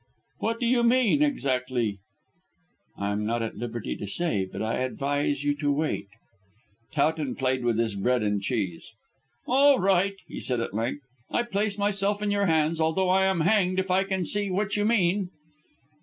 "What 0.39 0.59
do 0.59 0.65
you 0.65 0.81
mean, 0.81 1.21
exactly?" 1.21 1.99
"I 2.97 3.11
am 3.11 3.23
not 3.23 3.43
at 3.43 3.57
liberty 3.57 3.95
to 3.97 4.07
say. 4.07 4.49
But 4.51 4.63
I 4.63 4.77
advise 4.79 5.43
you 5.43 5.53
to 5.57 5.71
wait." 5.71 6.07
Towton 6.91 7.35
played 7.35 7.63
with 7.63 7.77
his 7.77 7.95
bread 7.95 8.23
and 8.23 8.41
cheese. 8.41 8.93
"All 9.45 9.77
right," 9.77 10.15
he 10.27 10.39
said 10.39 10.59
at 10.59 10.73
length. 10.73 11.03
"I 11.29 11.43
place 11.43 11.77
myself 11.77 12.19
in 12.23 12.31
your 12.31 12.47
hands, 12.47 12.81
although 12.81 13.09
I 13.09 13.25
am 13.27 13.41
hanged 13.41 13.77
if 13.77 13.91
I 13.91 14.03
can 14.03 14.25
see 14.25 14.49
what 14.49 14.75
you 14.75 14.85
mean." 14.85 15.29